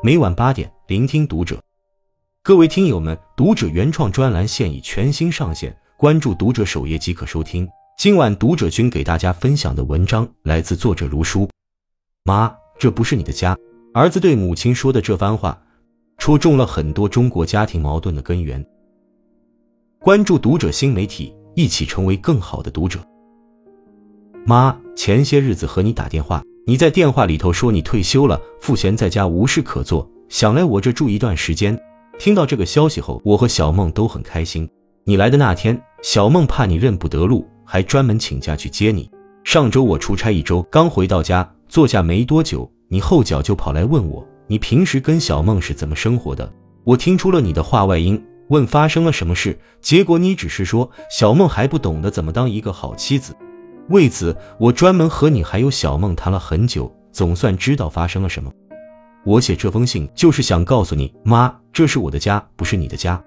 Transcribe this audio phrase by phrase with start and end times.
[0.00, 1.60] 每晚八点，聆听读者。
[2.44, 7.68] 各位听友们，读者原创专栏现已全新上线，关注读者首页即可收听。
[7.98, 11.50] 今晚读者君给大家分享的文章来自作者如书。
[12.22, 13.56] 妈，这不是你的家。
[13.92, 15.62] 儿子对母亲说的这番话，
[16.16, 18.64] 戳中了很多中国家庭矛盾的根源。
[19.98, 23.00] 关注读者新媒体，一起成为更好的读者。
[24.46, 31.80] 妈，前些日子和你打电话，你在电话里头说你退休了，赋闲在家无事可做，想来我这住一段时间。
[32.18, 34.68] 听到这个消息后，我和小梦都很开心。
[35.04, 39.10] 你来的那天，小梦怕你认不得路，还专门请假去接你。
[39.44, 46.52] 上周我出差一周，刚回到家，坐下没多久，你后脚就跑来问我，你平时跟小梦是怎么生活的？
[46.84, 53.36] 我听出了你的话外音，问发生了什么事，结果你只是说小梦还不懂得怎么当一个好妻子。
[53.88, 58.52] 为此，我专门和你还有小梦谈了很久，总算知道发生了什么。
[59.24, 63.24] 我写这封信就是想告诉你，妈，这是我的家，不是你的家。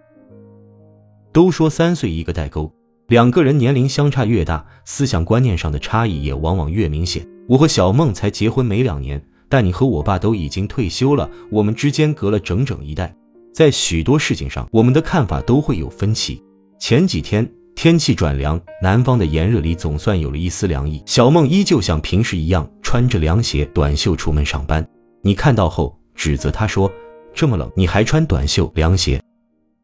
[1.32, 2.74] 都说三岁一个代沟，
[3.08, 7.28] 两个人年龄相差越大，思想观念上的差异也往往越明显。
[7.50, 13.16] 我和小梦才结婚没两年，但你和我爸都已经退休了，我们之间隔了整整一代，
[13.52, 16.44] 在许多事情上，我们的看法都会有分歧。
[16.80, 17.52] 前几天。
[17.76, 21.02] 天气转凉，南方的炎热里总算有了一丝凉意。
[21.06, 24.88] 小梦依旧像平时一样穿着凉鞋、短袖出门上班。
[25.22, 26.92] 你看到后指责她说
[27.34, 29.22] ：“这么冷，你还穿短袖凉鞋？”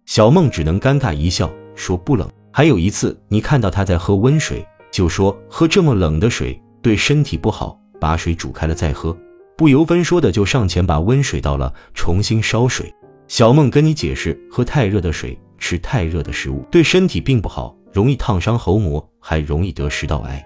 [0.05, 9.17] 小梦只能尴尬一笑，说：“不冷。”还有一次，你看到她在喝温水，就说：“喝这么冷的水对身体不好，把水煮开了再喝。”
[9.57, 12.93] 不由分说的就上前把温水倒了，重新烧水。
[13.27, 17.75] 小梦跟你解释：喝太热的水，吃太热的食物对身体并不好。
[17.93, 20.45] 容易烫伤喉膜，还容易得食道癌。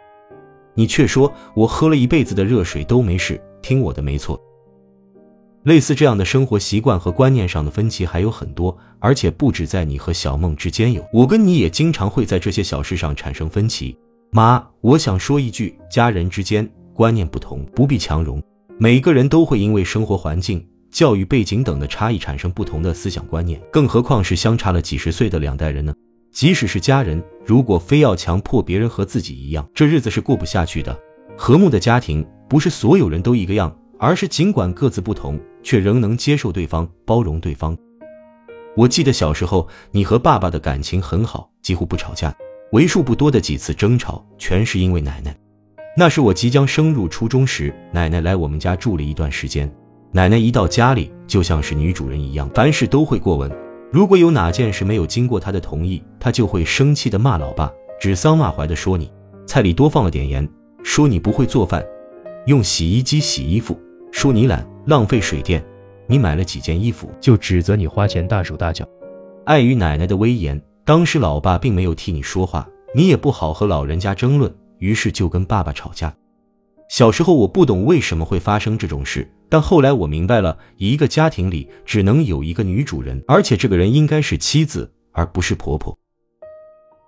[0.73, 4.39] 你却说我喝了一辈子的热水都没事，听我的没错。
[5.64, 13.98] 类似这样的生活习惯和观念上的分歧还有很多，而且不止在你和小梦之间有，我跟你也经常会在这些小事上产生分歧。
[14.32, 18.42] 妈，我想说一句，家人之间观念不同，不必强融。
[18.78, 25.94] 每个人都会因为生活环境、教育背景等的差异产生不同的思想观念，更何况是相差了几十岁的两代人呢？
[26.34, 31.00] 即使是家人，如果非要强迫别人和自己一样，这日子是过不下去的。
[31.38, 37.78] 和睦的家庭不是所有人都一个样，而是尽管各自不同，却仍能接受对方、包容对方。
[38.76, 42.36] 我记得小时候，你和爸爸的感情很好，几乎不吵架，
[42.72, 45.38] 为数不多的几次争吵，全是因为奶奶。
[45.98, 49.73] 那是我即将升入初中时，奶奶来我们家住了一段时间。
[50.14, 53.49] 奶奶一到家里，就像是女主人一样，凡事都会过问。
[53.92, 59.10] 如果有哪件事没有经过她的同意，她就会生气的骂老爸，指桑骂槐的说你
[59.45, 60.49] 菜里多放了点盐，
[60.83, 61.86] 说你不会做饭，
[62.45, 63.80] 用洗衣机洗衣服，
[64.11, 65.64] 说你懒，浪费水电。
[66.08, 68.86] 你买了几件衣服，就指责你花钱大手大脚。
[69.45, 76.16] 碍于奶奶的威严，当时老爸并没有替你说话，你也不好和老人家争论，于是就跟爸爸吵架。
[76.89, 86.00] 小时候我不懂为什么会发生这种事，但后来我明白了，一个家庭里只能有一个女主人，而且这个人应该是妻子，而不是婆婆。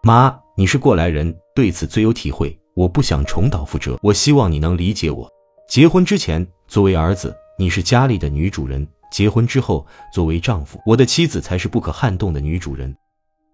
[0.04, 2.60] 妈，你是过来人，对此最有体会。
[2.74, 5.32] 我不想重蹈覆辙，我希望你能理解我。
[5.70, 12.98] 结婚之前，作为儿子，你是家里的女主人；结婚之后，作为丈夫，我的妻子才是不可撼动的女主人。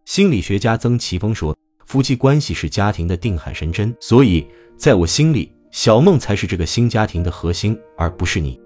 [0.05, 1.55] 心理学家曾奇峰说，
[1.85, 4.47] 夫妻关系是家庭的定海神针，所以
[4.77, 5.53] 在我心里。
[5.69, 8.59] 小梦才是这个新家庭的核心，而不是你。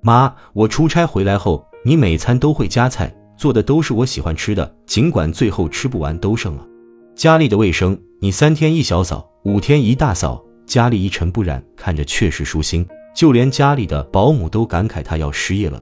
[0.00, 6.66] 妈，我出差回来后，你每餐都会夹菜，做的都是我喜欢吃的，尽管最后吃不完都剩了。
[7.14, 12.86] 家里的卫生，你三天一小扫，五天一大扫，家里一尘不染，看着确实舒心。
[13.14, 15.80] 就连家里的保姆都感慨她要失业了。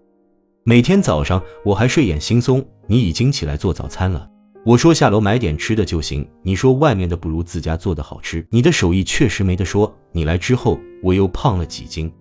[0.62, 4.28] 每天早上我还睡眼惺忪，你已经起来做早餐了。
[4.64, 9.96] 我说下楼买点吃的就行，你说外面的不如自家做的好吃，你的手艺确实没得说。
[10.12, 12.12] 你来之后，我又胖了几斤。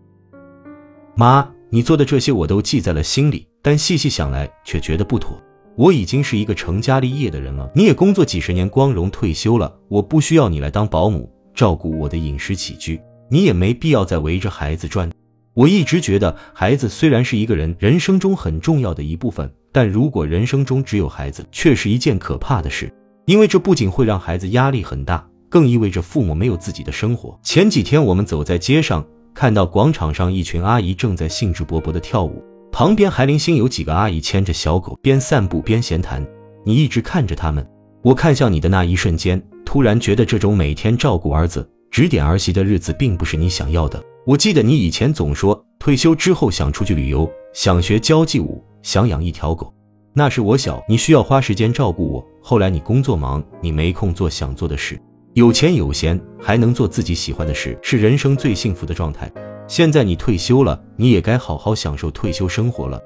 [1.16, 5.42] 妈，你做的这些我都记在了心里，但细细想来却觉得不妥。
[5.76, 15.10] 我已经是一个成家立业的人了，你也工作几十年，光荣退休了，我不需要你来当保姆，照顾我的饮食起居，你也没必要再围着孩子转。
[15.56, 19.52] 我一直觉得，孩子虽然是一个人人生中很重要的一部分。
[19.72, 22.94] 但如果人生中只有孩子，却是一件可怕的事，
[23.26, 27.40] 因为这不仅会让孩子压力很大，更意味着父母没有自己的生活。
[27.42, 36.28] 前几天我们走在街上，看到广场上一群阿姨正在兴致勃勃的跳舞，旁边还零星有几个阿姨牵着小狗，边散步边闲谈。
[36.64, 37.68] 你一直看着他们，
[38.04, 44.04] 我看向你的那一瞬间，突然觉得这种每天照顾儿子、指点儿媳的日子并不是你想要的。
[44.26, 45.66] 我记得你以前总说。
[45.80, 49.74] 退休之后想出去旅游，想学交际舞，想养一条狗。
[50.14, 52.26] 那时我小，你需要花时间照顾我。
[52.42, 55.02] 后来你工作忙，你没空做想做的事。
[55.36, 59.32] 有钱有闲，还能做自己喜欢的事，是人生最幸福的状态。
[59.68, 63.02] 现在你退休了，你也该好好享受退休生活了。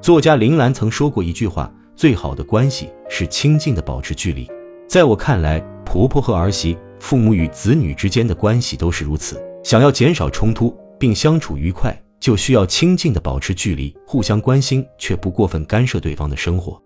[0.00, 4.48] 作家林兰曾说过一句话：最好的关系是亲近的保持距离。
[4.88, 9.42] 在我看来，婆婆和儿媳、父母与子女之间的关系都是如此。
[9.62, 16.80] 想要减少冲突并相处愉快，就需要亲近的保持距离，互相关心，却不过分干涉对方的生活。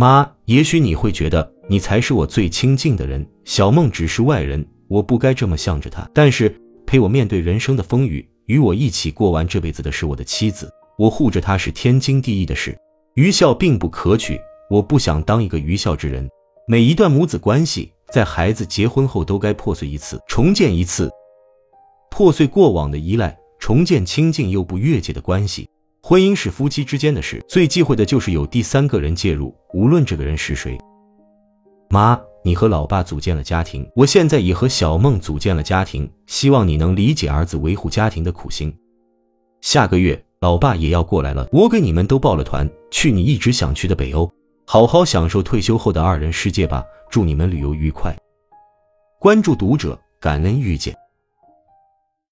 [0.00, 6.08] 妈，也许你会觉得你才是我最亲近的人，小梦只是外人，我不该这么向着她。
[6.14, 12.78] 但是陪我面对人生的风雨，与我一起过完这辈子的是我的妻子，我护着她是天经地义的事。
[13.14, 14.38] 愚孝并不可取，
[14.70, 16.28] 我不想当一个愚孝之人。
[16.68, 21.10] 每一段母子关系，在孩子结婚后都该破碎一次，重建一次，
[22.08, 25.70] 破碎过往的依赖，重建亲近又不越界的关系。
[26.08, 30.78] 婚姻是夫妻之间的事，最忌讳的就是有第三个人介入，无论这个人是谁。
[31.90, 38.74] 妈，你和老爸组建了家庭，我现在也和小梦组建了家庭，希望你能理解儿子维护家庭的苦心。
[39.60, 44.32] 下个月，老爸也要过来了，我给你们都报了团，去你一直想去的北欧，
[44.64, 46.84] 好好享受退休后的二人世界吧。
[47.10, 48.16] 祝你们旅游愉快。
[49.20, 50.96] 关注读者，感恩遇见。